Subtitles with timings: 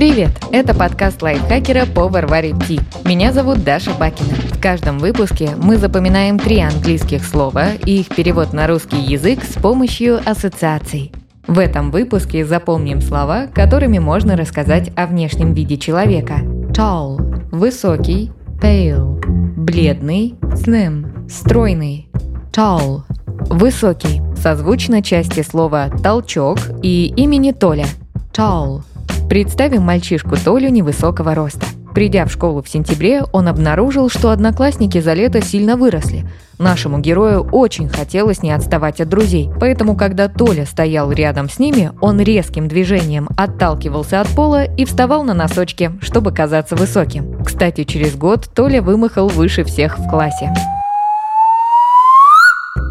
[0.00, 0.30] Привет!
[0.50, 2.80] Это подкаст лайфхакера по Варваре Ти.
[3.04, 4.32] Меня зовут Даша Бакина.
[4.50, 9.60] В каждом выпуске мы запоминаем три английских слова и их перевод на русский язык с
[9.60, 11.12] помощью ассоциаций.
[11.46, 16.36] В этом выпуске запомним слова, которыми можно рассказать о внешнем виде человека.
[16.70, 17.18] Tall–
[17.52, 19.20] высокий, pale–
[19.58, 22.08] бледный, slim– стройный.
[22.52, 23.02] Tall–
[23.50, 27.84] высокий, созвучно части слова «толчок» и имени Толя.
[28.32, 28.80] Tall–
[29.30, 31.64] Представим мальчишку Толю невысокого роста.
[31.94, 36.28] Придя в школу в сентябре, он обнаружил, что одноклассники за лето сильно выросли.
[36.58, 41.92] Нашему герою очень хотелось не отставать от друзей, поэтому когда Толя стоял рядом с ними,
[42.00, 47.40] он резким движением отталкивался от пола и вставал на носочки, чтобы казаться высоким.
[47.44, 50.52] Кстати, через год Толя вымахал выше всех в классе.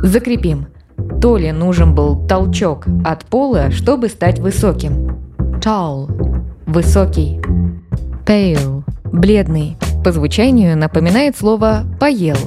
[0.04, 0.68] Закрепим.
[1.22, 5.20] Толе нужен был толчок от пола, чтобы стать высоким.
[5.60, 6.19] Tall
[6.72, 7.40] высокий.
[8.26, 9.78] Pale– бледный.
[10.04, 12.38] По звучанию напоминает слово «поел».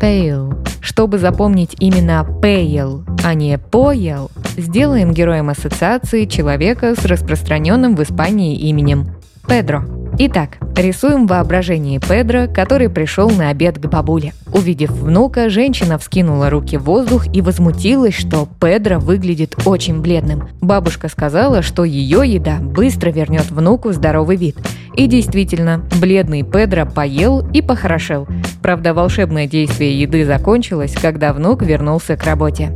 [0.00, 0.52] Pale.
[0.80, 8.56] Чтобы запомнить именно pale, а не поел, сделаем героем ассоциации человека с распространенным в Испании
[8.56, 9.08] именем–
[9.48, 10.03] Педро.
[10.16, 14.32] Итак, рисуем воображение Педро, который пришел на обед к бабуле.
[14.52, 20.48] Увидев внука, женщина вскинула руки в воздух и возмутилась, что Педро выглядит очень бледным.
[20.60, 24.56] Бабушка сказала, что ее еда быстро вернет внуку здоровый вид.
[24.94, 28.28] И действительно, бледный Педро поел и похорошел.
[28.62, 32.70] Правда, волшебное действие еды закончилось, когда внук вернулся к работе.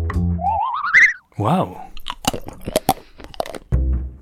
[1.36, 1.78] Вау!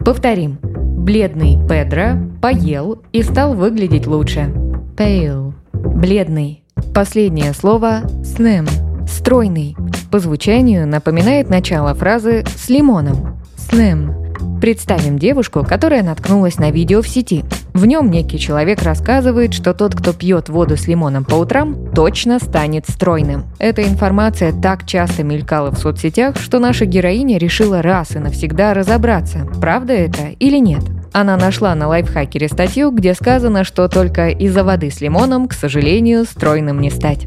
[0.04, 0.58] Повторим.
[1.06, 4.52] Бледный Педро поел и стал выглядеть лучше.
[4.96, 6.64] Pale– бледный.
[6.92, 8.68] Последнее слово slim–
[9.06, 9.76] стройный.
[10.10, 13.38] По звучанию напоминает начало фразы «с лимоном».
[13.56, 17.44] Slim Представим девушку, которая наткнулась на видео в сети.
[17.76, 22.38] В нем некий человек рассказывает, что тот, кто пьет воду с лимоном по утрам, точно
[22.38, 23.44] станет стройным.
[23.58, 29.46] Эта информация так часто мелькала в соцсетях, что наша героиня решила раз и навсегда разобраться,
[29.60, 30.84] правда это или нет.
[31.12, 36.24] Она нашла на лайфхакере статью, где сказано, что только из-за воды с лимоном, к сожалению,
[36.24, 37.26] стройным не стать.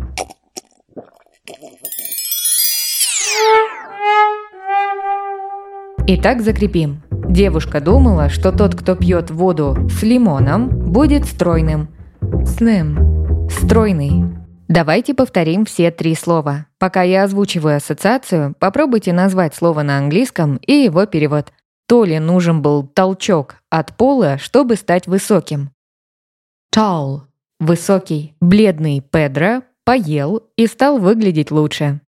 [6.07, 7.03] Итак, закрепим.
[7.29, 11.89] Девушка думала, что тот, кто пьет воду с лимоном, будет стройным.
[12.21, 13.47] Slim.
[13.51, 14.35] Стройный.
[14.67, 16.65] Давайте повторим все три слова.
[16.79, 21.53] Пока я озвучиваю ассоциацию, попробуйте назвать слово на английском и его перевод.
[21.87, 25.69] Толе нужен был толчок от пола, чтобы стать высоким.
[26.75, 27.21] Tall–
[27.59, 32.01] высокий, бледный Педро поел и стал выглядеть лучше.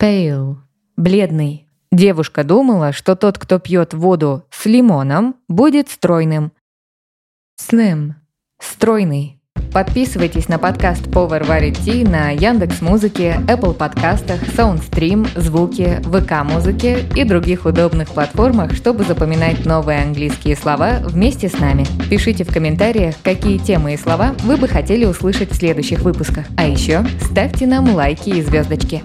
[0.00, 0.56] Pale–
[0.96, 1.63] бледный,
[1.94, 6.50] Девушка думала, что тот, кто пьет воду с лимоном, будет стройным.
[7.56, 8.14] Slim–
[8.60, 9.40] стройный.
[9.72, 17.22] Подписывайтесь на подкаст Power Ти на Яндекс Музыке, Apple подкастах, Soundstream, Звуки, ВК Музыке и
[17.22, 21.86] других удобных платформах, чтобы запоминать новые английские слова вместе с нами.
[22.10, 26.46] Пишите в комментариях, какие темы и слова вы бы хотели услышать в следующих выпусках.
[26.56, 29.04] А еще ставьте нам лайки и звездочки.